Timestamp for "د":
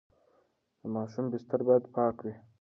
0.81-0.83